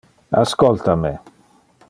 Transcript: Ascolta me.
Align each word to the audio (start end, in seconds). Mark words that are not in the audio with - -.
Ascolta 0.43 0.95
me. 1.03 1.13